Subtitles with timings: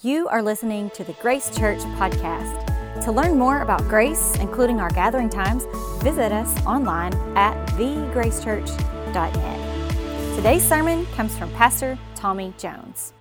[0.00, 3.02] You are listening to the Grace Church podcast.
[3.02, 5.64] To learn more about Grace, including our gathering times,
[6.04, 10.36] visit us online at thegracechurch.net.
[10.36, 13.12] Today's sermon comes from Pastor Tommy Jones.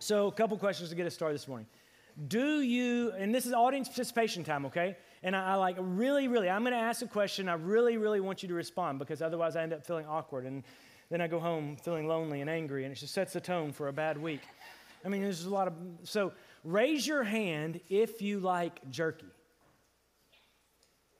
[0.00, 1.68] So, a couple questions to get us started this morning.
[2.26, 4.96] Do you, and this is audience participation time, okay?
[5.22, 7.48] And I, I like really, really, I'm going to ask a question.
[7.48, 10.44] I really, really want you to respond because otherwise I end up feeling awkward.
[10.44, 10.64] And
[11.08, 13.86] then I go home feeling lonely and angry, and it just sets the tone for
[13.86, 14.40] a bad week.
[15.04, 15.74] I mean, there's a lot of.
[16.04, 16.32] So
[16.64, 19.26] raise your hand if you like jerky.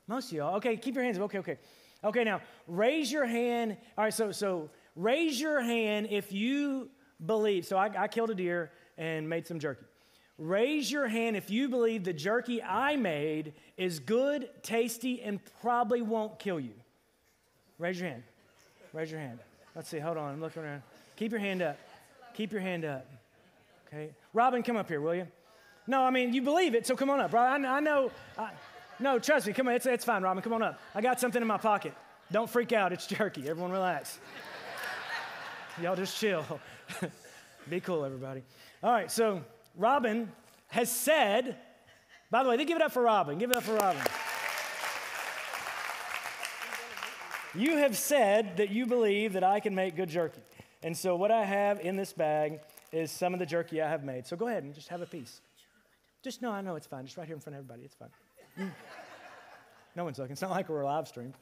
[0.07, 0.57] Most of y'all.
[0.57, 1.25] Okay, keep your hands up.
[1.25, 1.59] Okay, okay.
[2.03, 3.77] Okay, now raise your hand.
[3.97, 6.91] All right, so so raise your hand if you
[7.25, 7.67] believe.
[7.67, 9.85] So I, I killed a deer and made some jerky.
[10.39, 16.01] Raise your hand if you believe the jerky I made is good, tasty, and probably
[16.01, 16.73] won't kill you.
[17.79, 18.23] Raise your hand.
[18.95, 19.39] Raise your hand.
[19.75, 19.99] Let's see.
[19.99, 20.33] Hold on.
[20.33, 20.83] I'm looking around.
[21.17, 21.77] Keep your hand up.
[22.35, 23.07] Keep your hand up.
[23.93, 24.13] Okay.
[24.33, 25.27] Robin, come up here, will you?
[25.87, 27.33] No, I mean, you believe it, so come on up.
[27.33, 28.13] Robin, I, I know.
[28.39, 28.51] I,
[29.01, 29.53] no, trust me.
[29.53, 29.75] Come on.
[29.75, 30.43] It's, it's fine, Robin.
[30.43, 30.79] Come on up.
[30.95, 31.95] I got something in my pocket.
[32.31, 32.93] Don't freak out.
[32.93, 33.49] It's jerky.
[33.49, 34.21] Everyone relax.
[35.83, 36.45] Y'all just chill.
[37.71, 38.43] Be cool, everybody.
[38.83, 39.43] All right, so
[39.77, 40.31] Robin
[40.69, 41.57] has said,
[42.31, 43.39] by the way, they give it up for Robin.
[43.39, 44.03] Give it up for Robin.
[47.55, 50.41] You have said that you believe that I can make good jerky.
[50.83, 52.61] And so, what I have in this bag
[52.93, 54.27] is some of the jerky I have made.
[54.27, 55.41] So go ahead and just have a piece.
[56.23, 57.05] Just no, I know it's fine.
[57.05, 57.85] Just right here in front of everybody.
[57.85, 58.11] It's fine.
[58.59, 58.71] Mm.
[59.97, 60.33] No one's looking.
[60.33, 61.35] It's not like we're live streamed.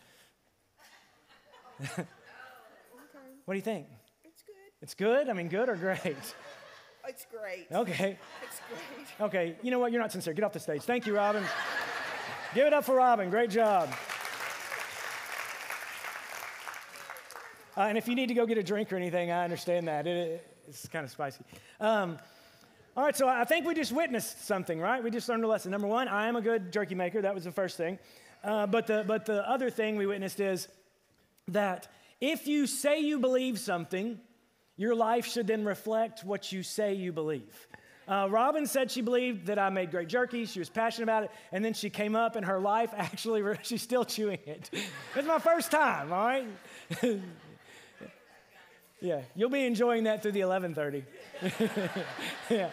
[1.83, 2.05] okay.
[3.45, 3.87] What do you think?
[4.25, 4.55] It's good.
[4.83, 5.29] It's good?
[5.29, 6.17] I mean, good or great?
[7.09, 7.67] It's great.
[7.73, 8.19] Okay.
[8.43, 9.27] It's great.
[9.29, 9.57] Okay.
[9.63, 9.93] You know what?
[9.93, 10.35] You're not sincere.
[10.35, 10.83] Get off the stage.
[10.83, 11.43] Thank you, Robin.
[12.55, 13.31] Give it up for Robin.
[13.31, 13.89] Great job.
[17.77, 20.07] Uh, and if you need to go get a drink or anything, I understand that.
[20.07, 21.45] It, it's kind of spicy.
[21.81, 22.19] Um,
[22.97, 25.03] all right, so I think we just witnessed something, right?
[25.03, 25.71] We just learned a lesson.
[25.71, 27.23] Number one, I am a good jerky maker.
[27.23, 27.99] That was the first thing.
[28.45, 30.69] Uh, but, the, but the other thing we witnessed is
[31.49, 31.89] that
[32.21, 34.21] if you say you believe something,
[34.77, 37.67] your life should then reflect what you say you believe.
[38.07, 40.47] Uh, Robin said she believed that I made great jerky.
[40.47, 41.31] She was passionate about it.
[41.53, 44.71] And then she came up and her life actually, she's still chewing it.
[45.15, 46.47] it's my first time, all right?
[49.01, 51.05] Yeah, you'll be enjoying that through the 11:30.
[52.51, 52.71] yeah.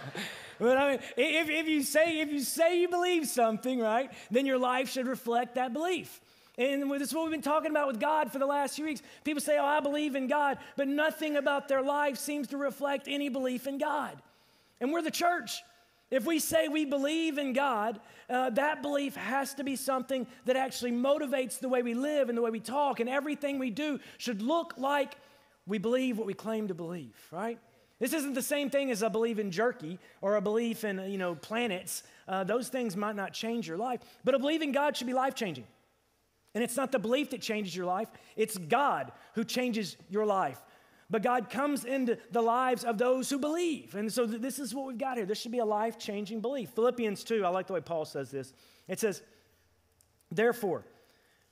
[0.59, 4.46] But I mean, if, if you say if you say you believe something, right, then
[4.46, 6.22] your life should reflect that belief.
[6.58, 9.02] And this is what we've been talking about with God for the last few weeks.
[9.24, 13.08] People say, "Oh, I believe in God," but nothing about their life seems to reflect
[13.08, 14.22] any belief in God.
[14.80, 15.62] And we're the church.
[16.12, 18.00] If we say we believe in God,
[18.30, 22.38] uh, that belief has to be something that actually motivates the way we live and
[22.38, 25.18] the way we talk, and everything we do should look like
[25.68, 27.59] we believe what we claim to believe, right?
[28.00, 31.18] This isn't the same thing as a belief in jerky or a belief in, you
[31.18, 32.03] know, planets.
[32.28, 35.14] Uh, those things might not change your life, but a belief in God should be
[35.14, 35.66] life changing.
[36.53, 40.62] And it's not the belief that changes your life, it's God who changes your life.
[41.09, 43.94] But God comes into the lives of those who believe.
[43.94, 45.26] And so this is what we've got here.
[45.28, 46.72] This should be a life changing belief.
[46.72, 48.53] Philippians 2, I like the way Paul says this.
[48.88, 49.22] It says,
[50.32, 50.84] Therefore,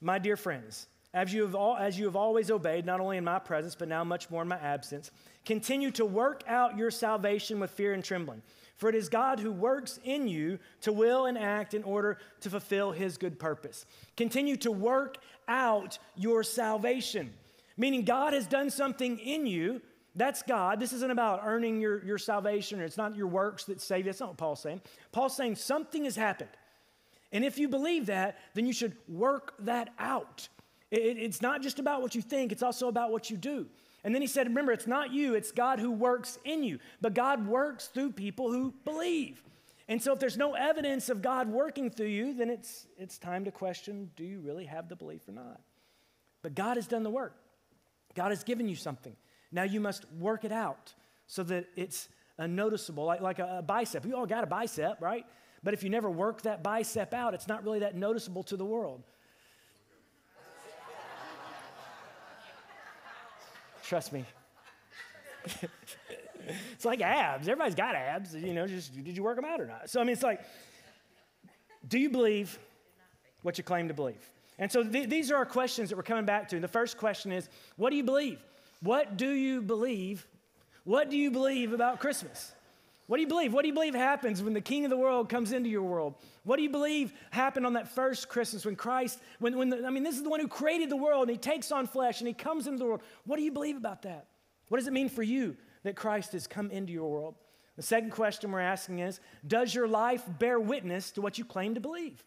[0.02, 3.24] my dear friends, as you, have all, as you have always obeyed, not only in
[3.24, 5.12] my presence, but now much more in my absence,
[5.46, 8.42] continue to work out your salvation with fear and trembling.
[8.78, 12.50] For it is God who works in you to will and act in order to
[12.50, 13.86] fulfill his good purpose.
[14.18, 17.32] Continue to work out your salvation,
[17.78, 19.82] meaning God has done something in you.
[20.16, 20.80] That's God.
[20.80, 24.12] This isn't about earning your, your salvation, or it's not your works that save you.
[24.12, 24.82] That's not what Paul's saying.
[25.12, 26.50] Paul's saying something has happened.
[27.32, 30.48] And if you believe that, then you should work that out.
[30.94, 33.66] It, it's not just about what you think, it's also about what you do.
[34.04, 36.80] And then he said, Remember, it's not you, it's God who works in you.
[37.02, 39.42] But God works through people who believe.
[39.90, 43.44] And so, if there's no evidence of God working through you, then it's, it's time
[43.46, 45.60] to question do you really have the belief or not?
[46.42, 47.36] But God has done the work,
[48.14, 49.16] God has given you something.
[49.52, 50.94] Now you must work it out
[51.28, 54.04] so that it's a noticeable, like, like a, a bicep.
[54.04, 55.26] We all got a bicep, right?
[55.64, 58.66] But if you never work that bicep out, it's not really that noticeable to the
[58.66, 59.04] world.
[63.84, 64.26] Trust me.
[66.74, 67.48] it's like abs.
[67.48, 68.34] Everybody's got abs.
[68.34, 69.90] You know, just did you work them out or not?
[69.90, 70.42] So, I mean, it's like,
[71.88, 72.58] do you believe
[73.42, 74.26] what you claim to believe?
[74.58, 76.56] And so th- these are our questions that we're coming back to.
[76.56, 78.40] And the first question is, what do you believe?
[78.82, 80.26] What do you believe?
[80.84, 82.54] What do you believe about Christmas?
[83.08, 83.54] What do you believe?
[83.54, 86.16] What do you believe happens when the king of the world comes into your world?
[86.44, 89.90] What do you believe happened on that first Christmas when Christ, when, when the, I
[89.90, 92.28] mean, this is the one who created the world and he takes on flesh and
[92.28, 93.02] he comes into the world.
[93.26, 94.28] What do you believe about that?
[94.70, 97.36] What does it mean for you that Christ has come into your world?
[97.76, 101.76] The second question we're asking is Does your life bear witness to what you claim
[101.76, 102.24] to believe?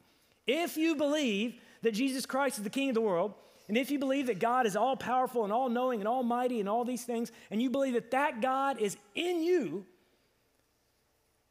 [0.47, 3.35] If you believe that Jesus Christ is the King of the world,
[3.69, 6.69] and if you believe that God is all powerful and all knowing and almighty and
[6.69, 9.87] all these things, and you believe that that God is in you,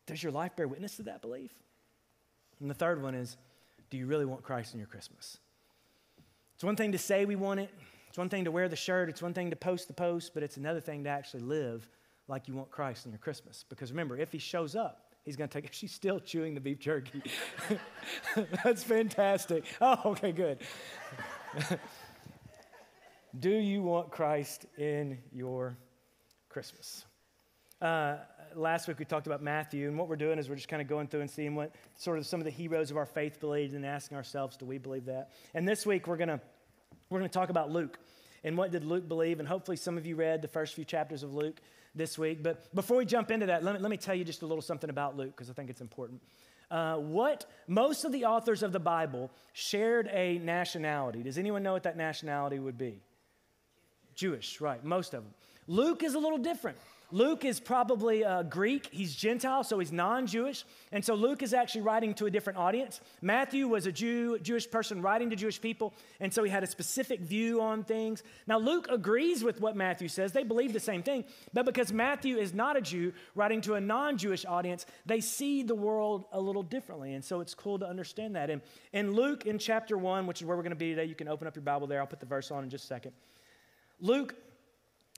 [0.06, 1.52] does your life bear witness to that belief?
[2.60, 3.38] And the third one is
[3.90, 5.38] do you really want Christ in your Christmas?
[6.56, 7.70] It's one thing to say we want it,
[8.08, 10.42] it's one thing to wear the shirt, it's one thing to post the post, but
[10.42, 11.88] it's another thing to actually live
[12.28, 13.66] like you want Christ in your Christmas.
[13.68, 15.76] Because remember, if he shows up, he's going to take it.
[15.76, 17.22] She's still chewing the beef jerky.
[18.64, 19.66] That's fantastic.
[19.82, 20.60] Oh, okay, good.
[23.40, 25.78] Do you want Christ in your
[26.48, 27.06] Christmas?
[27.82, 28.18] Uh,
[28.56, 30.88] last week we talked about Matthew, and what we're doing is we're just kind of
[30.88, 33.74] going through and seeing what sort of some of the heroes of our faith believed
[33.74, 35.32] and asking ourselves, do we believe that?
[35.54, 36.40] And this week we're going to
[37.10, 38.00] we're going to talk about Luke
[38.44, 41.24] and what did Luke believe, and hopefully some of you read the first few chapters
[41.24, 41.60] of Luke
[41.94, 42.42] this week.
[42.42, 44.62] But before we jump into that, let me, let me tell you just a little
[44.62, 46.22] something about Luke because I think it's important.
[46.72, 51.22] Uh, what most of the authors of the Bible shared a nationality.
[51.22, 53.02] Does anyone know what that nationality would be?
[54.16, 54.84] Jewish, right?
[54.84, 55.34] Most of them.
[55.68, 56.78] Luke is a little different.
[57.12, 58.90] Luke is probably uh, Greek.
[58.92, 60.66] He's Gentile, so he's non Jewish.
[60.92, 63.00] And so Luke is actually writing to a different audience.
[63.22, 66.68] Matthew was a Jew, Jewish person writing to Jewish people, and so he had a
[66.68, 68.24] specific view on things.
[68.48, 70.32] Now, Luke agrees with what Matthew says.
[70.32, 71.26] They believe the same thing.
[71.54, 75.64] But because Matthew is not a Jew writing to a non Jewish audience, they see
[75.64, 77.14] the world a little differently.
[77.14, 78.50] And so it's cool to understand that.
[78.50, 78.62] And
[78.94, 81.28] in Luke, in chapter 1, which is where we're going to be today, you can
[81.28, 82.00] open up your Bible there.
[82.00, 83.12] I'll put the verse on in just a second.
[84.00, 84.36] Luke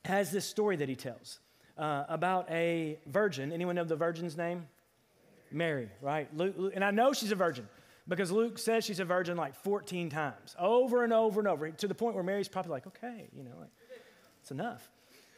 [0.05, 1.39] has this story that he tells
[1.77, 3.51] uh, about a virgin.
[3.51, 4.67] Anyone know the virgin's name?
[5.51, 6.35] Mary, right?
[6.35, 7.67] Luke, Luke, and I know she's a virgin
[8.07, 11.87] because Luke says she's a virgin like 14 times, over and over and over, to
[11.87, 13.69] the point where Mary's probably like, okay, you know, like,
[14.41, 14.89] it's enough.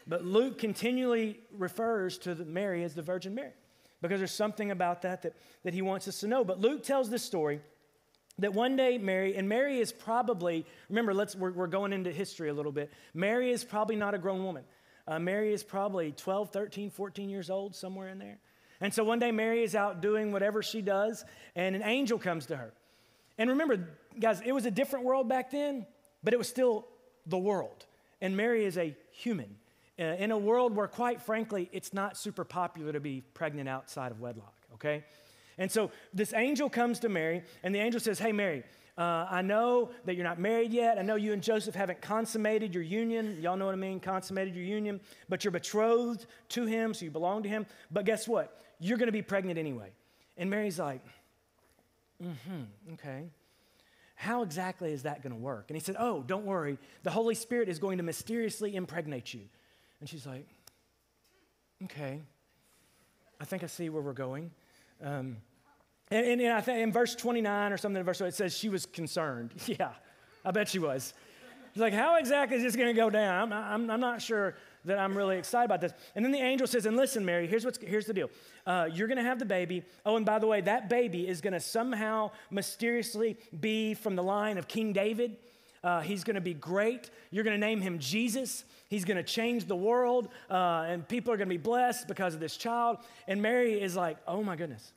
[0.07, 3.53] But Luke continually refers to Mary as the Virgin Mary
[4.01, 5.33] because there's something about that, that
[5.63, 6.43] that he wants us to know.
[6.43, 7.59] But Luke tells this story
[8.39, 12.49] that one day Mary, and Mary is probably, remember, let's, we're, we're going into history
[12.49, 12.91] a little bit.
[13.13, 14.63] Mary is probably not a grown woman.
[15.09, 18.37] Uh, Mary is probably 12, 13, 14 years old, somewhere in there.
[18.79, 21.25] And so one day Mary is out doing whatever she does,
[21.55, 22.71] and an angel comes to her.
[23.39, 23.89] And remember,
[24.19, 25.87] guys, it was a different world back then,
[26.23, 26.85] but it was still
[27.25, 27.85] the world.
[28.21, 29.55] And Mary is a human
[29.97, 34.11] uh, in a world where, quite frankly, it's not super popular to be pregnant outside
[34.11, 35.03] of wedlock, okay?
[35.57, 38.63] And so this angel comes to Mary, and the angel says, Hey, Mary,
[38.99, 40.99] uh, I know that you're not married yet.
[40.99, 43.37] I know you and Joseph haven't consummated your union.
[43.41, 44.01] Y'all know what I mean?
[44.01, 44.99] Consummated your union.
[45.29, 47.65] But you're betrothed to him, so you belong to him.
[47.89, 48.61] But guess what?
[48.77, 49.91] You're going to be pregnant anyway.
[50.35, 51.01] And Mary's like,
[52.21, 53.29] mm hmm, okay.
[54.15, 55.65] How exactly is that going to work?
[55.69, 56.77] And he said, Oh, don't worry.
[57.03, 59.43] The Holy Spirit is going to mysteriously impregnate you.
[60.01, 60.45] And she's like,
[61.85, 62.19] Okay.
[63.39, 64.51] I think I see where we're going.
[65.01, 65.37] Um,
[66.11, 68.69] and, and, and I think in verse 29 or something, in verse it says she
[68.69, 69.53] was concerned.
[69.67, 69.91] Yeah,
[70.43, 71.13] I bet she was.
[71.73, 73.53] She's like, how exactly is this going to go down?
[73.53, 75.93] I'm, I'm, I'm, not sure that I'm really excited about this.
[76.15, 78.31] And then the angel says, and listen, Mary, here's, what's, here's the deal.
[78.65, 79.83] Uh, you're going to have the baby.
[80.05, 84.23] Oh, and by the way, that baby is going to somehow mysteriously be from the
[84.23, 85.37] line of King David.
[85.83, 87.11] Uh, he's going to be great.
[87.29, 88.65] You're going to name him Jesus.
[88.89, 92.33] He's going to change the world, uh, and people are going to be blessed because
[92.33, 92.97] of this child.
[93.27, 94.91] And Mary is like, oh my goodness.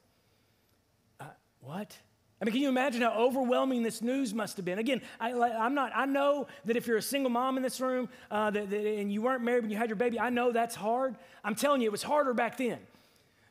[1.63, 1.97] What?
[2.41, 4.81] I mean, can you imagine how overwhelming this news must have been?
[4.81, 8.09] Again, I, am not, I know that if you're a single mom in this room
[8.33, 10.75] uh, that, that, and you weren't married when you had your baby, I know that's
[10.75, 11.15] hard.
[11.45, 12.81] I'm telling you, it was harder back then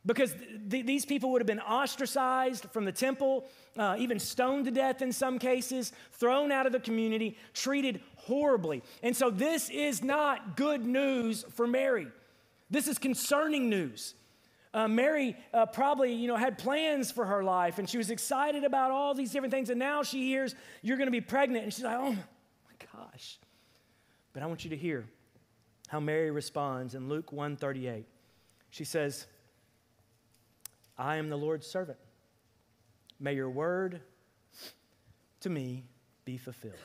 [0.06, 0.36] because
[0.70, 3.46] th- these people would have been ostracized from the temple,
[3.78, 8.84] uh, even stoned to death in some cases, thrown out of the community, treated horribly.
[9.04, 12.08] And so, this is not good news for Mary.
[12.70, 14.16] This is concerning news.
[14.74, 18.64] Uh, Mary uh, probably, you know, had plans for her life and she was excited
[18.64, 19.70] about all these different things.
[19.70, 21.66] And now she hears you're going to be pregnant.
[21.66, 23.38] And she's like, oh my gosh.
[24.34, 25.06] But I want you to hear
[25.90, 28.06] how Mary responds in Luke 138.
[28.70, 29.28] She says,
[30.98, 32.00] I am the Lord's servant.
[33.20, 34.02] May your word
[35.42, 35.84] to me
[36.24, 36.76] be fulfilled.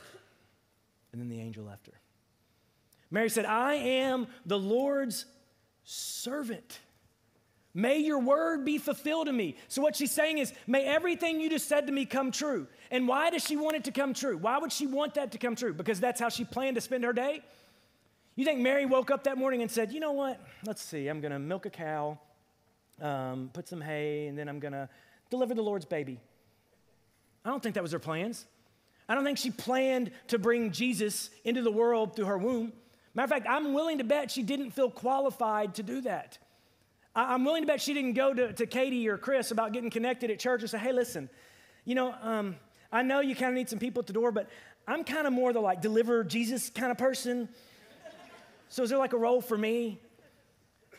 [1.12, 1.92] And then the angel left her.
[3.10, 5.26] Mary said, I am the Lord's
[5.84, 6.80] servant.
[7.76, 9.54] May your word be fulfilled in me.
[9.68, 12.68] So, what she's saying is, may everything you just said to me come true.
[12.90, 14.38] And why does she want it to come true?
[14.38, 15.74] Why would she want that to come true?
[15.74, 17.42] Because that's how she planned to spend her day?
[18.34, 20.40] You think Mary woke up that morning and said, you know what?
[20.64, 22.18] Let's see, I'm going to milk a cow,
[23.02, 24.88] um, put some hay, and then I'm going to
[25.28, 26.18] deliver the Lord's baby.
[27.44, 28.46] I don't think that was her plans.
[29.06, 32.72] I don't think she planned to bring Jesus into the world through her womb.
[33.14, 36.38] Matter of fact, I'm willing to bet she didn't feel qualified to do that.
[37.16, 39.90] I, am willing to bet she didn't go to, to Katie or Chris about getting
[39.90, 41.30] connected at church and say, hey, listen,
[41.84, 42.56] you know, um,
[42.92, 44.48] I know you kind of need some people at the door, but
[44.86, 47.48] I'm kind of more the like deliver Jesus kind of person.
[48.68, 50.00] So is there like a role for me?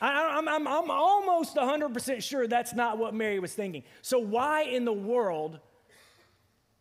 [0.02, 3.84] I, am I'm, I'm almost 100% sure that's not what Mary was thinking.
[4.02, 5.60] So, why in the world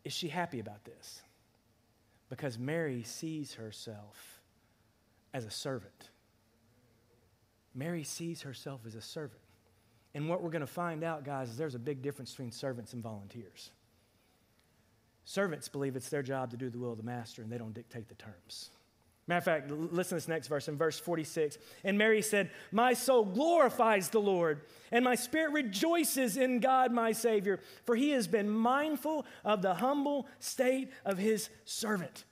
[0.03, 1.23] is she happy about this?
[2.29, 4.39] Because Mary sees herself
[5.33, 6.09] as a servant.
[7.75, 9.41] Mary sees herself as a servant.
[10.13, 12.93] And what we're going to find out, guys, is there's a big difference between servants
[12.93, 13.71] and volunteers.
[15.25, 17.73] Servants believe it's their job to do the will of the master, and they don't
[17.73, 18.69] dictate the terms.
[19.27, 21.57] Matter of fact, listen to this next verse in verse 46.
[21.83, 27.11] And Mary said, My soul glorifies the Lord, and my spirit rejoices in God my
[27.11, 32.23] Savior, for he has been mindful of the humble state of his servant.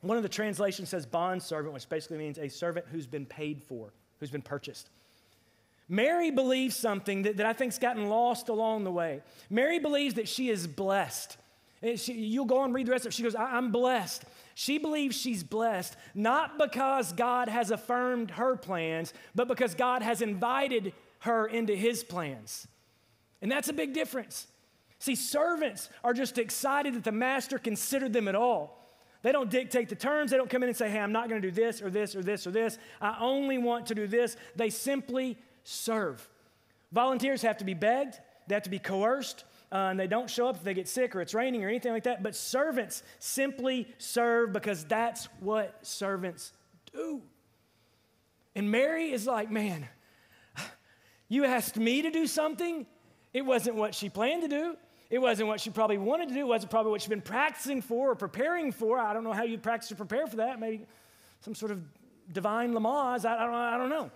[0.00, 3.62] One of the translations says bond servant, which basically means a servant who's been paid
[3.62, 4.88] for, who's been purchased.
[5.88, 9.22] Mary believes something that, that I think's gotten lost along the way.
[9.48, 11.36] Mary believes that she is blessed.
[11.96, 13.14] She, you'll go and read the rest of it.
[13.14, 14.24] She goes, I'm blessed.
[14.54, 20.20] She believes she's blessed, not because God has affirmed her plans, but because God has
[20.20, 22.66] invited her into his plans.
[23.40, 24.48] And that's a big difference.
[24.98, 28.87] See, servants are just excited that the master considered them at all.
[29.22, 30.30] They don't dictate the terms.
[30.30, 32.14] They don't come in and say, hey, I'm not going to do this or this
[32.14, 32.78] or this or this.
[33.00, 34.36] I only want to do this.
[34.54, 36.26] They simply serve.
[36.92, 40.48] Volunteers have to be begged, they have to be coerced, uh, and they don't show
[40.48, 42.22] up if they get sick or it's raining or anything like that.
[42.22, 46.52] But servants simply serve because that's what servants
[46.92, 47.20] do.
[48.54, 49.86] And Mary is like, man,
[51.28, 52.86] you asked me to do something.
[53.34, 54.76] It wasn't what she planned to do.
[55.10, 56.40] It wasn't what she probably wanted to do.
[56.40, 58.98] It wasn't probably what she'd been practicing for or preparing for.
[58.98, 60.60] I don't know how you practice or prepare for that.
[60.60, 60.86] Maybe
[61.40, 61.82] some sort of
[62.32, 63.24] divine Lamaze.
[63.24, 64.10] I, I, don't, I don't know.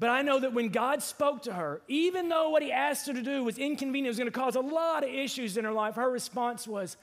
[0.00, 3.14] But I know that when God spoke to her, even though what he asked her
[3.14, 5.94] to do was inconvenient, was going to cause a lot of issues in her life,
[5.94, 6.96] her response was,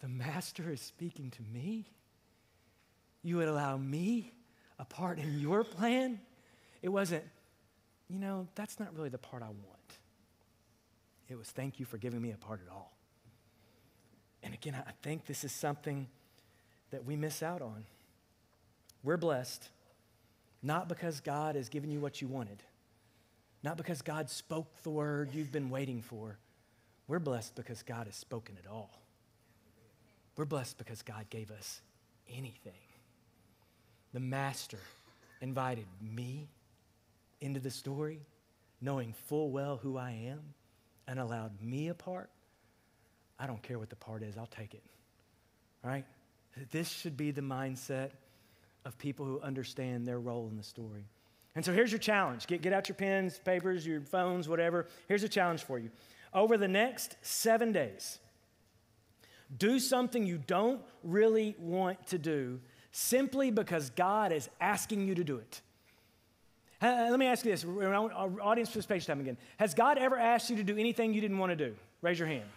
[0.00, 1.86] The Master is speaking to me?
[3.22, 4.32] You would allow me
[4.80, 6.18] a part in your plan?
[6.82, 7.22] It wasn't,
[8.08, 9.79] you know, that's not really the part I want.
[11.30, 12.92] It was, Thank you for giving me a part at all.
[14.42, 16.08] And again, I think this is something
[16.90, 17.84] that we miss out on.
[19.02, 19.68] We're blessed
[20.62, 22.62] not because God has given you what you wanted,
[23.62, 26.36] not because God spoke the word you've been waiting for.
[27.08, 28.90] We're blessed because God has spoken it all.
[30.36, 31.80] We're blessed because God gave us
[32.28, 32.72] anything.
[34.12, 34.78] The Master
[35.40, 36.48] invited me
[37.40, 38.20] into the story,
[38.80, 40.40] knowing full well who I am,
[41.10, 42.30] and allowed me a part.
[43.38, 44.82] I don't care what the part is, I'll take it.
[45.82, 46.04] Right?
[46.70, 48.10] This should be the mindset
[48.84, 51.04] of people who understand their role in the story.
[51.56, 54.86] And so here's your challenge get, get out your pens, papers, your phones, whatever.
[55.08, 55.90] Here's a challenge for you.
[56.32, 58.20] Over the next seven days,
[59.58, 62.60] do something you don't really want to do
[62.92, 65.60] simply because God is asking you to do it.
[66.82, 69.36] Uh, let me ask you this our audience participation time again.
[69.58, 71.74] Has God ever asked you to do anything you didn't want to do?
[72.00, 72.48] Raise your hand.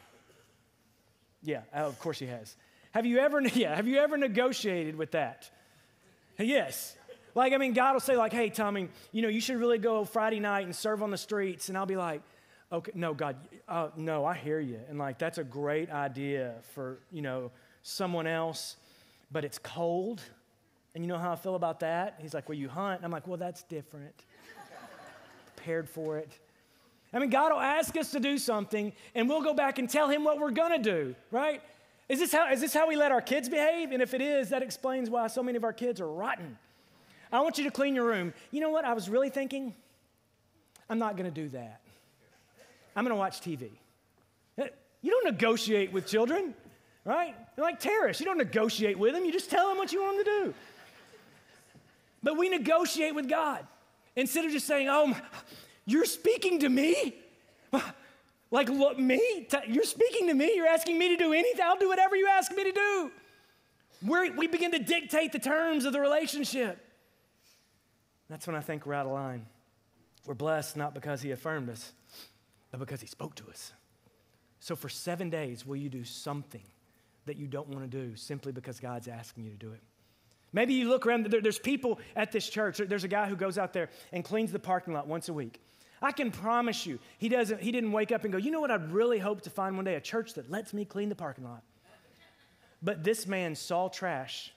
[1.42, 2.56] Yeah, oh, of course He has.
[2.94, 5.50] Have you ever, yeah, have you ever negotiated with that?
[6.40, 6.96] Yes.
[7.36, 10.06] Like, I mean, God will say, like, hey, Tommy, you know, you should really go
[10.06, 11.70] Friday night and serve on the streets.
[11.70, 12.22] And I'll be like,
[12.72, 13.36] okay, no, God,
[13.68, 14.80] uh, no, I hear you.
[14.88, 17.52] And like, that's a great idea for, you know,
[17.82, 18.78] someone else,
[19.32, 20.22] but it's cold.
[20.96, 22.20] And you know how I feel about that?
[22.20, 22.98] He's like, well, you hunt.
[22.98, 24.26] And I'm like, well, that's different.
[25.56, 26.40] Prepared for it.
[27.14, 30.10] I mean, God will ask us to do something, and we'll go back and tell
[30.10, 31.62] him what we're going to do, right?
[32.10, 33.92] Is this, how, is this how we let our kids behave?
[33.92, 36.58] And if it is, that explains why so many of our kids are rotten.
[37.32, 38.34] I want you to clean your room.
[38.52, 38.86] You know what?
[38.86, 39.74] I was really thinking,
[40.90, 41.82] I'm not going to do that.
[42.96, 43.70] I'm going to watch TV.
[44.58, 44.68] Eh,
[45.02, 46.54] you don't negotiate with children,
[47.06, 47.36] right?
[47.56, 48.20] They're like terrorists.
[48.22, 50.54] You don't negotiate with them, you just tell them what you want them to do.
[52.24, 53.68] But we negotiate with God.
[54.16, 55.16] Instead of just saying, Oh,
[55.86, 57.16] you're speaking to me?
[58.54, 59.48] Like, look, me?
[59.68, 60.54] You're speaking to me.
[60.56, 61.66] You're asking me to do anything.
[61.66, 63.12] I'll do whatever you ask me to do.
[64.06, 66.78] We're, we begin to dictate the terms of the relationship.
[68.30, 69.48] That's when I think we're out of line.
[70.28, 71.94] We're blessed not because He affirmed us,
[72.70, 73.74] but because He spoke to us.
[74.60, 76.64] So, for seven days, will you do something
[77.26, 79.82] that you don't want to do simply because God's asking you to do it?
[80.54, 82.78] Maybe you look around, there's people at this church.
[82.78, 85.60] There's a guy who goes out there and cleans the parking lot once a week.
[86.02, 88.72] I can promise you, he, doesn't, he didn't wake up and go, you know what
[88.72, 89.96] I'd really hope to find one day?
[89.96, 91.64] A church that lets me clean the parking lot.
[92.82, 94.52] But this man saw trash,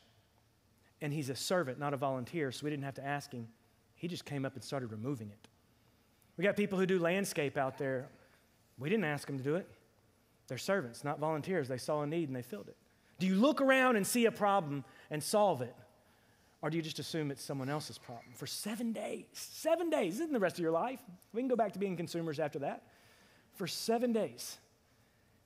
[1.00, 3.47] and he's a servant, not a volunteer, so we didn't have to ask him.
[3.95, 5.49] He He just came up and started removing it.
[6.37, 8.09] We got people who do landscape out there.
[8.79, 9.69] We didn't ask them to do it.
[10.47, 11.67] They're servants, not volunteers.
[11.67, 12.76] They saw a need and they filled it.
[13.19, 15.75] Do you look around and see a problem and solve it?
[16.66, 18.26] Or do you just assume it's someone else's problem?
[18.35, 20.99] For seven days, seven days, isn't the rest of your life?
[21.32, 22.82] We can go back to being consumers after that.
[23.54, 24.58] For seven days,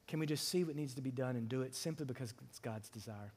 [0.08, 2.58] can we just see what needs to be done and do it simply because it's
[2.58, 3.34] God's desire?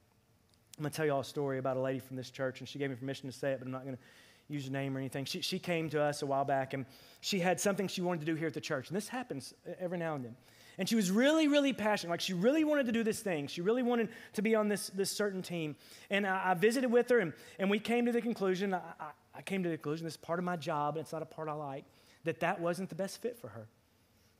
[0.77, 2.69] I'm going to tell you all a story about a lady from this church, and
[2.69, 4.01] she gave me permission to say it, but I'm not going to
[4.47, 5.25] use her name or anything.
[5.25, 6.85] She, she came to us a while back, and
[7.19, 8.87] she had something she wanted to do here at the church.
[8.87, 10.35] And this happens every now and then.
[10.77, 12.11] And she was really, really passionate.
[12.11, 13.47] Like she really wanted to do this thing.
[13.47, 15.75] She really wanted to be on this, this certain team.
[16.09, 19.09] And I, I visited with her, and, and we came to the conclusion I, I,
[19.35, 21.25] I came to the conclusion, this is part of my job, and it's not a
[21.25, 21.85] part I like,
[22.23, 23.67] that that wasn't the best fit for her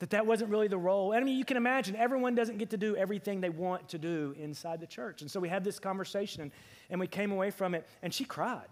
[0.04, 1.14] that that wasn't really the role.
[1.14, 3.98] And I mean, you can imagine everyone doesn't get to do everything they want to
[3.98, 5.22] do inside the church.
[5.22, 6.52] And so we had this conversation and,
[6.90, 8.68] and we came away from it, and she cried.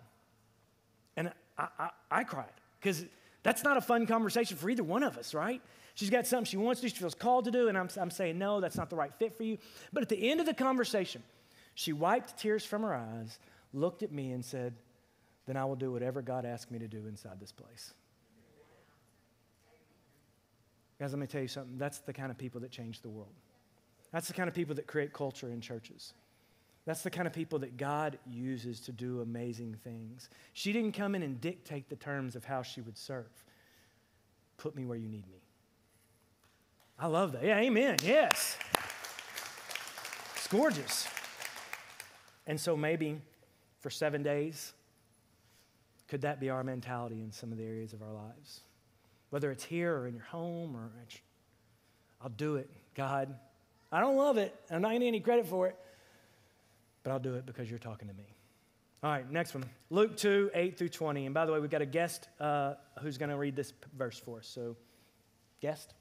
[1.15, 2.51] And I, I, I cried
[2.82, 3.06] because
[3.44, 5.62] that's not a fun conversation for either one of us, right?
[6.01, 8.10] She's got something she wants to do, she feels called to do, and I'm, I'm
[8.10, 9.60] saying, no, that's not the right fit for you.
[9.93, 11.22] But at the end of the conversation,
[11.75, 13.38] she wiped tears from her eyes,
[13.72, 14.74] looked at me, and said,
[15.46, 17.93] then I will do whatever God asks me to do inside this place.
[21.00, 21.77] Guys, let me tell you something.
[21.77, 23.36] That's the kind of people that change the world.
[24.12, 26.13] That's the kind of people that create culture in churches.
[26.86, 30.31] That's the kind of people that God uses to do amazing things.
[30.53, 33.29] She didn't come in and dictate the terms of how she would serve.
[34.58, 35.43] Put me where you need me.
[37.01, 37.43] I love that.
[37.43, 37.98] Yeah, amen.
[38.03, 38.58] Yes.
[40.36, 41.08] It's gorgeous.
[42.48, 43.20] And so maybe
[43.79, 44.72] for seven days,
[46.08, 48.62] could that be our mentality in some of the areas of our lives?
[49.31, 50.91] whether it's here or in your home or
[52.22, 53.34] I'll do it, God.
[53.91, 54.53] I don't love it.
[54.70, 55.75] I'm not going to get any credit for it,
[57.01, 58.36] but I'll do it because you're talking to me.
[59.01, 59.65] All right, next one.
[59.89, 61.25] Luke 2, 8 through 20.
[61.25, 64.20] And by the way, we've got a guest uh, who's going to read this verse
[64.20, 64.48] for us.
[64.48, 64.75] So,
[65.62, 65.96] guest?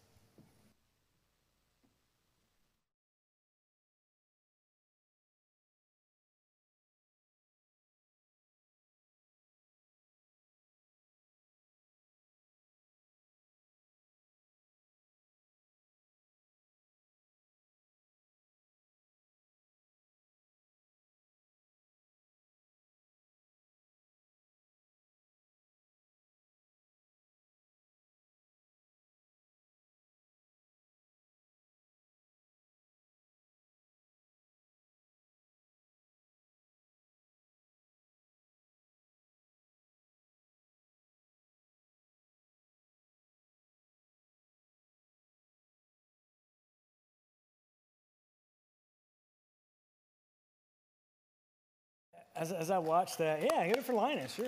[52.36, 54.46] As, as I watched that, yeah, get it for Linus, sure.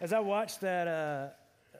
[0.00, 1.28] As I watched that uh,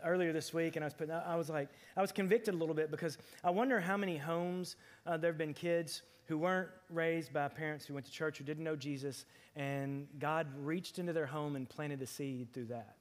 [0.05, 2.75] earlier this week, and I was putting, I was like, I was convicted a little
[2.75, 7.33] bit because I wonder how many homes uh, there have been kids who weren't raised
[7.33, 9.25] by parents who went to church who didn't know Jesus,
[9.57, 12.97] and God reached into their home and planted a seed through that.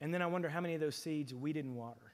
[0.00, 2.12] And then I wonder how many of those seeds we didn't water.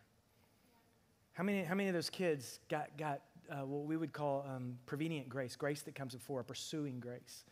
[1.34, 4.78] How many, how many of those kids got, got uh, what we would call um,
[4.86, 7.44] prevenient grace, grace that comes before, pursuing grace?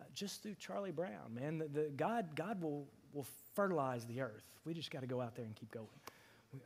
[0.00, 1.58] Uh, just through Charlie Brown, man.
[1.58, 4.44] The, the, God, God will, will fertilize the earth.
[4.64, 5.86] We just got to go out there and keep going.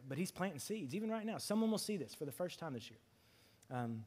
[0.08, 1.38] But He's planting seeds, even right now.
[1.38, 2.98] Someone will see this for the first time this year.
[3.70, 4.04] Um,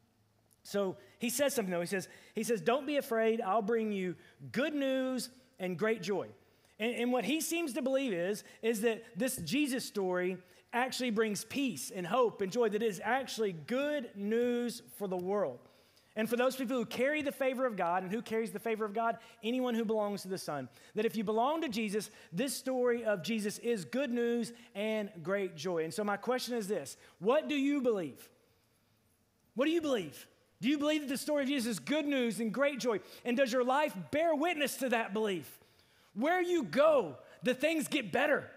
[0.64, 1.82] so he says something though.
[1.82, 4.16] He says, he says, Don't be afraid, I'll bring you
[4.52, 5.30] good news
[5.60, 6.28] and great joy.
[6.80, 10.38] And, and what he seems to believe is, is that this Jesus story
[10.74, 15.60] actually brings peace and hope and joy, that is actually good news for the world.
[16.16, 18.84] And for those people who carry the favor of God, and who carries the favor
[18.84, 19.18] of God?
[19.44, 20.68] Anyone who belongs to the Son.
[20.96, 25.56] That if you belong to Jesus, this story of Jesus is good news and great
[25.56, 25.86] joy.
[25.86, 28.30] And so, my question is this What do you believe?
[29.56, 30.28] What do you believe?
[30.62, 33.00] Do you believe that the story of Jesus is good news and great joy?
[33.26, 35.60] And does your life bear witness to that belief?
[36.14, 38.52] Where you go, the things get better.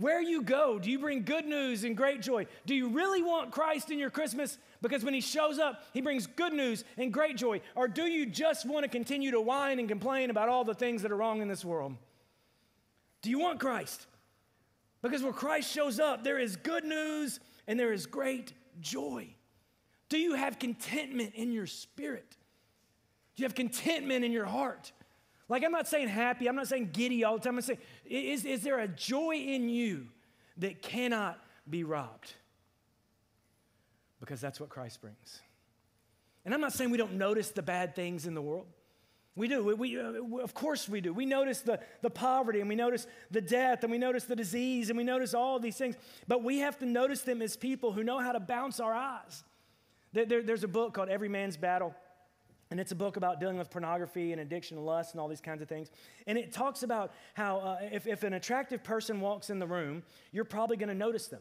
[0.00, 2.46] Where you go, do you bring good news and great joy?
[2.64, 4.56] Do you really want Christ in your Christmas?
[4.80, 7.60] Because when he shows up, he brings good news and great joy.
[7.74, 11.02] Or do you just want to continue to whine and complain about all the things
[11.02, 11.96] that are wrong in this world?
[13.20, 14.06] Do you want Christ?
[15.02, 19.28] Because when Christ shows up, there is good news and there is great joy.
[20.08, 22.38] Do you have contentment in your spirit?
[23.36, 24.92] Do you have contentment in your heart?
[25.50, 27.56] Like, I'm not saying happy, I'm not saying giddy all the time.
[27.56, 30.06] I'm saying, is, is there a joy in you
[30.58, 32.32] that cannot be robbed?
[34.20, 35.40] Because that's what Christ brings.
[36.44, 38.66] And I'm not saying we don't notice the bad things in the world.
[39.34, 39.64] We do.
[39.64, 41.12] We, we, uh, of course we do.
[41.12, 44.88] We notice the, the poverty and we notice the death and we notice the disease
[44.88, 45.96] and we notice all these things.
[46.28, 49.42] But we have to notice them as people who know how to bounce our eyes.
[50.12, 51.94] There, there, there's a book called Every Man's Battle.
[52.70, 55.40] And it's a book about dealing with pornography and addiction and lust and all these
[55.40, 55.90] kinds of things.
[56.26, 60.04] And it talks about how uh, if, if an attractive person walks in the room,
[60.30, 61.40] you're probably going to notice them.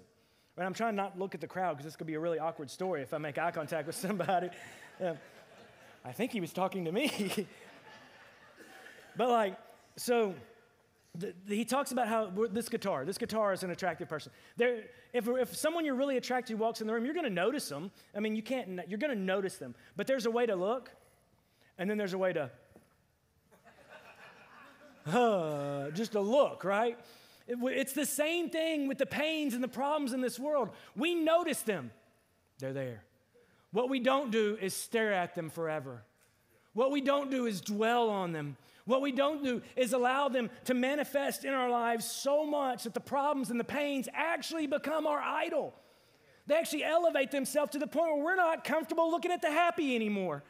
[0.58, 2.40] And I'm trying not to look at the crowd because this could be a really
[2.40, 4.50] awkward story if I make eye contact with somebody.
[6.04, 7.32] I think he was talking to me.
[9.16, 9.56] but like,
[9.98, 10.34] so
[11.16, 14.32] the, the, he talks about how this guitar, this guitar is an attractive person.
[14.58, 17.30] There, if, if someone you're really attracted to walks in the room, you're going to
[17.30, 17.92] notice them.
[18.16, 19.76] I mean, you can't, you're going to notice them.
[19.96, 20.92] But there's a way to look
[21.80, 22.52] and then there's a way to,
[25.12, 27.00] uh, just a look, right?
[27.48, 30.70] It, it's the same thing with the pains and the problems in this world.
[30.96, 31.90] We notice them,
[32.60, 33.04] they're there.
[33.72, 36.04] What we don't do is stare at them forever.
[36.74, 38.58] What we don't do is dwell on them.
[38.86, 42.94] What we don't do is allow them to manifest in our lives so much that
[42.94, 45.76] the problems and the pains actually become our idol.
[46.48, 49.96] They actually elevate themselves to the point where we're not comfortable looking at the happy
[49.96, 50.44] anymore.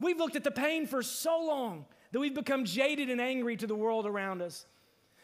[0.00, 3.66] We've looked at the pain for so long that we've become jaded and angry to
[3.66, 4.66] the world around us.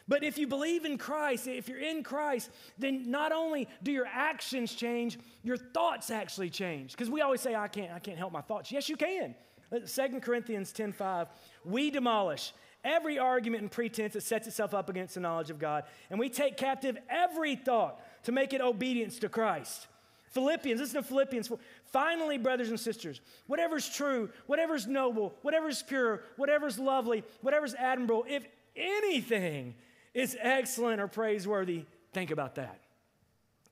[0.07, 4.05] But if you believe in Christ, if you're in Christ, then not only do your
[4.05, 6.91] actions change, your thoughts actually change.
[6.91, 8.71] Because we always say, I can't, I can't help my thoughts.
[8.71, 9.33] Yes, you can.
[9.71, 11.27] Uh, 2 Corinthians 10:5,
[11.63, 15.85] we demolish every argument and pretense that sets itself up against the knowledge of God,
[16.09, 19.87] and we take captive every thought to make it obedience to Christ.
[20.33, 21.51] Philippians, listen to Philippians.
[21.85, 28.45] Finally, brothers and sisters, whatever's true, whatever's noble, whatever's pure, whatever's lovely, whatever's admirable, if
[28.75, 29.75] anything
[30.13, 32.79] is excellent or praiseworthy, think about that.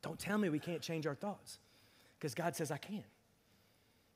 [0.04, 1.58] Don't tell me we can't change our thoughts
[2.19, 3.04] because God says I can.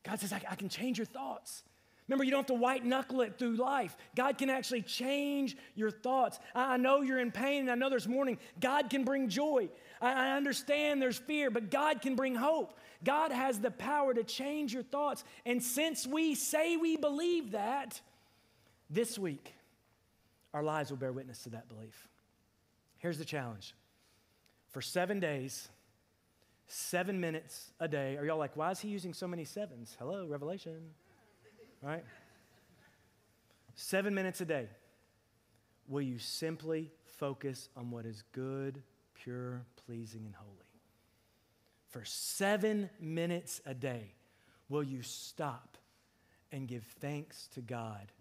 [0.04, 1.64] God says I, I can change your thoughts.
[2.08, 3.98] Remember, you don't have to white knuckle it through life.
[4.16, 6.40] God can actually change your thoughts.
[6.54, 8.38] I know you're in pain and I know there's mourning.
[8.60, 9.70] God can bring joy.
[10.14, 12.78] I understand there's fear, but God can bring hope.
[13.04, 15.24] God has the power to change your thoughts.
[15.46, 18.00] And since we say we believe that,
[18.90, 19.54] this week,
[20.54, 22.08] our lives will bear witness to that belief.
[22.98, 23.76] Here's the challenge
[24.70, 25.70] for seven days,
[26.68, 28.18] seven minutes a day.
[28.18, 29.96] Are y'all like, why is he using so many sevens?
[30.00, 30.92] Hello, Revelation.
[31.82, 32.04] Right?
[33.76, 34.68] Seven minutes a day.
[35.88, 38.82] Will you simply focus on what is good,
[39.14, 40.52] pure, pleasing, and holy?
[41.90, 44.14] For seven minutes a day,
[44.70, 45.78] will you stop
[46.52, 48.12] and give thanks to God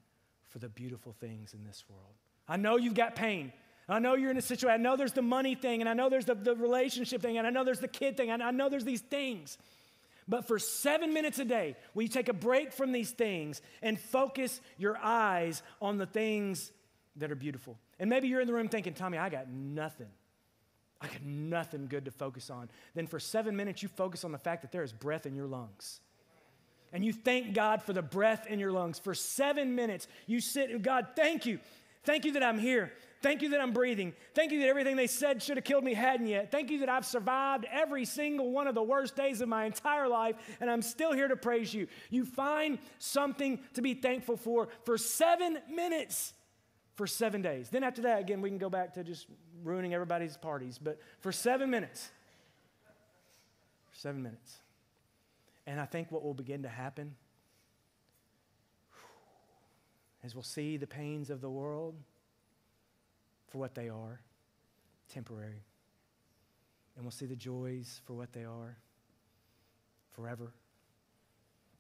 [0.51, 2.15] for the beautiful things in this world?
[2.47, 3.53] I know you've got pain.
[3.89, 4.81] I know you're in a situation.
[4.81, 7.47] I know there's the money thing, and I know there's the, the relationship thing, and
[7.47, 9.59] I know there's the kid thing, and I know there's these things.
[10.27, 14.01] But for seven minutes a day, will you take a break from these things and
[14.01, 16.73] focus your eyes on the things
[17.17, 17.79] that are beautiful?
[17.99, 20.09] And maybe you're in the room thinking, Tommy, I got nothing.
[21.05, 22.71] I got nothing good to focus on.
[22.95, 25.47] Then for seven minutes, you focus on the fact that there is breath in your
[25.47, 26.01] lungs.
[26.93, 28.99] And you thank God for the breath in your lungs.
[28.99, 31.59] For seven minutes, you sit and God, thank you.
[32.05, 32.93] Thank you that I'm here.
[33.21, 34.13] Thank you that I'm breathing.
[34.35, 36.53] Thank you that everything they said should have killed me hadn't yet.
[36.53, 40.09] Thank you that I've survived every single one of the worst days of my entire
[40.09, 41.87] life and I'm still here to praise you.
[42.11, 46.35] You find something to be thankful for for seven minutes,
[46.95, 47.69] for seven days.
[47.71, 49.27] Then after that, again, we can go back to just
[49.63, 52.11] ruining everybody's parties, but for seven minutes,
[53.91, 54.61] for seven minutes.
[55.67, 57.15] And I think what will begin to happen
[60.23, 61.95] is we'll see the pains of the world
[63.49, 64.21] for what they are
[65.09, 65.65] temporary.
[66.97, 68.77] And we'll see the joys for what they are
[70.13, 70.53] forever.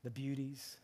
[0.02, 0.76] The beauties,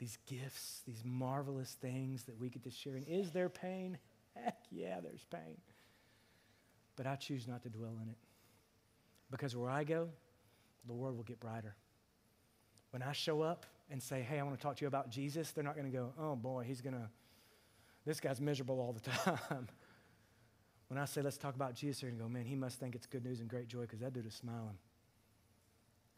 [0.00, 2.96] these gifts, these marvelous things that we get to share.
[2.96, 3.98] And is there pain?
[4.34, 5.58] Heck yeah, there's pain.
[6.96, 8.16] But I choose not to dwell in it.
[9.30, 10.08] Because where I go,
[10.86, 11.76] the world will get brighter.
[12.90, 15.52] When I show up and say, hey, I want to talk to you about Jesus,
[15.52, 17.08] they're not going to go, oh boy, he's going to,
[18.06, 19.00] this guy's miserable all the
[19.38, 19.68] time.
[20.88, 22.94] When I say, let's talk about Jesus, they're going to go, man, he must think
[22.94, 24.78] it's good news and great joy because that dude is smiling.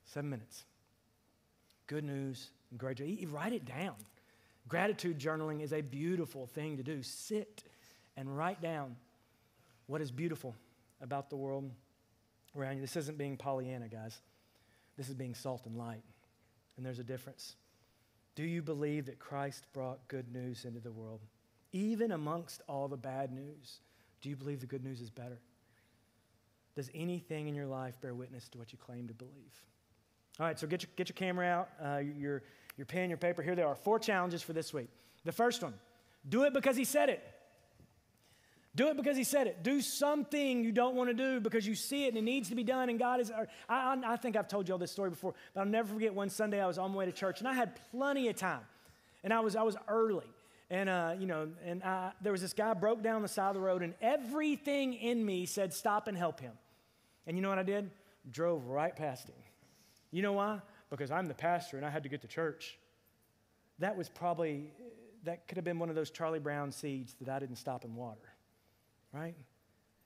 [0.05, 0.65] Seven minutes.
[1.93, 3.05] Good news and great joy.
[3.05, 3.97] You write it down.
[4.67, 7.03] Gratitude journaling is a beautiful thing to do.
[7.03, 7.65] Sit
[8.17, 8.97] and write down
[9.89, 10.57] what is beautiful
[11.03, 11.71] about the world
[12.57, 12.81] around you.
[12.81, 14.23] This isn't being Pollyanna, guys.
[14.97, 16.03] This is being salt and light.
[16.79, 17.57] And there's a difference.
[18.37, 21.21] Do you believe that Christ brought good news into the world,
[21.73, 23.81] even amongst all the bad news?
[24.23, 25.41] Do you believe the good news is better?
[26.75, 29.61] Does anything in your life bear witness to what you claim to believe?
[30.41, 32.43] All right, so get your, get your camera out, uh, your,
[32.77, 33.43] your pen, your paper.
[33.43, 33.75] Here they are.
[33.75, 34.89] Four challenges for this week.
[35.25, 35.75] The first one,
[36.29, 37.23] do it because He said it.
[38.75, 39.63] Do it because he said it.
[39.63, 42.55] Do something you don't want to do because you see it and it needs to
[42.55, 42.89] be done.
[42.89, 43.31] And God is.
[43.31, 46.15] I, I, I, think I've told you all this story before, but I'll never forget
[46.15, 48.63] one Sunday I was on my way to church and I had plenty of time,
[49.23, 50.25] and I was I was early,
[50.71, 53.55] and uh, you know, and I, there was this guy broke down the side of
[53.55, 56.53] the road, and everything in me said stop and help him.
[57.27, 57.91] And you know what I did?
[58.31, 59.37] Drove right past him.
[60.13, 60.61] You know why?
[60.91, 62.79] Because I'm the pastor and I had to get to church.
[63.81, 64.71] That was probably
[65.25, 67.97] that could have been one of those Charlie Brown seeds that I didn't stop and
[67.97, 68.33] water
[69.13, 69.35] right?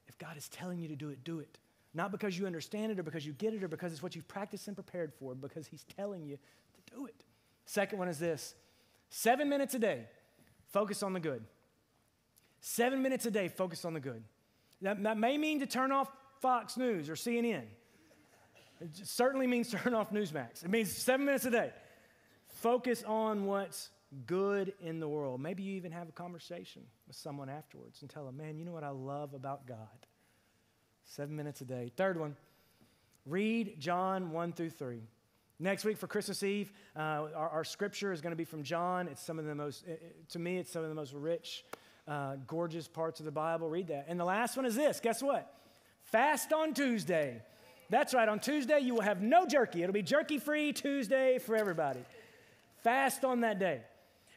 [0.09, 1.59] If God is telling you to do it, do it.
[1.95, 4.29] Not because you understand it or because you get it or because it's what you've
[4.29, 7.25] practiced and prepared for, because He's telling you to do it.
[7.65, 8.55] Second one is this
[9.09, 10.07] seven minutes a day,
[10.73, 11.45] focus on the good.
[12.61, 14.23] Seven minutes a day, focus on the good.
[14.83, 17.65] That, that may mean to turn off Fox News or CNN.
[18.81, 20.65] It certainly means turn off Newsmax.
[20.65, 21.73] It means seven minutes a day.
[22.49, 23.91] Focus on what's
[24.27, 25.41] good in the world.
[25.41, 28.73] Maybe you even have a conversation with someone afterwards and tell them, man, you know
[28.73, 30.07] what I love about God?
[31.05, 31.91] Seven minutes a day.
[31.97, 32.37] Third one,
[33.25, 35.03] read John 1 through 3.
[35.59, 39.09] Next week for Christmas Eve, uh, our, our, scripture is going to be from John.
[39.09, 39.85] It's some of the most,
[40.31, 41.65] to me, it's some of the most rich,
[42.07, 43.71] uh, gorgeous parts of the Bible.
[43.71, 44.05] Read that.
[44.09, 45.51] And the last one is this guess what?
[46.03, 47.43] Fast on Tuesday.
[47.89, 49.83] That's right, on Tuesday, you will have no jerky.
[49.83, 52.01] It'll be jerky free Tuesday for everybody.
[52.83, 53.83] Fast on that day.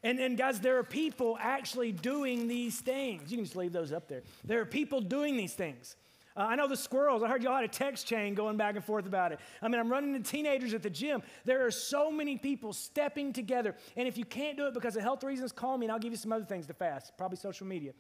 [0.04, 3.32] And, and guys, there are people actually doing these things.
[3.32, 4.22] You can just leave those up there.
[4.46, 5.96] There are people doing these things.
[6.38, 7.22] Uh, I know the squirrels.
[7.22, 9.40] I heard y'all had a text chain going back and forth about it.
[9.62, 11.22] I mean, I'm running into teenagers at the gym.
[11.44, 13.76] There are so many people stepping together.
[13.98, 16.12] And if you can't do it because of health reasons, call me and I'll give
[16.12, 17.18] you some other things to fast.
[17.18, 17.92] Probably social media.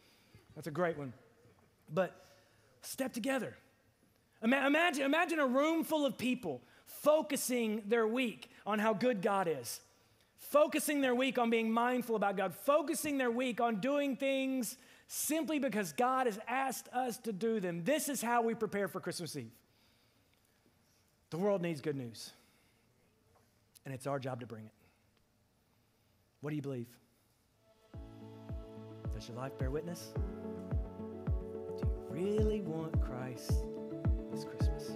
[0.56, 1.12] That's a great one.
[1.94, 2.16] But
[2.82, 3.56] step together.
[4.42, 9.82] Imagine, imagine a room full of people focusing their week on how good God is
[10.50, 15.60] focusing their week on being mindful about God, focusing their week on doing things simply
[15.60, 17.84] because God has asked us to do them.
[17.84, 19.52] This is how we prepare for Christmas Eve.
[21.30, 22.32] The world needs good news,
[23.86, 24.72] and it's our job to bring it.
[26.42, 26.88] What do you believe?
[29.14, 30.12] Does your life bear witness?
[30.16, 33.52] Do you really want Christ
[34.32, 34.92] this Christmas?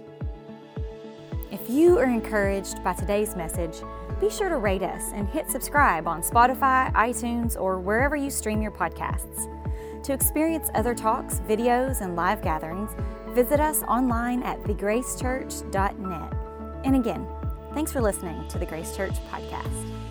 [1.50, 3.76] If you are encouraged by today's message,
[4.20, 8.62] be sure to rate us and hit subscribe on Spotify, iTunes, or wherever you stream
[8.62, 9.50] your podcasts.
[10.04, 12.90] To experience other talks, videos, and live gatherings,
[13.30, 16.32] visit us online at thegracechurch.net.
[16.84, 17.26] And again,
[17.72, 20.03] thanks for listening to the Grace Church Podcast.